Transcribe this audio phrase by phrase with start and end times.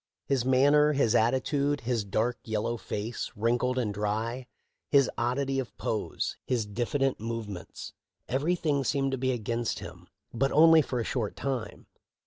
[0.25, 4.47] His man ner, his attitude, his dark, yellow face, wrinkled and dry,
[4.89, 7.93] his oddity of pose, his diffident movements—
[8.27, 11.85] everything seemed to be against him, but only for a short time.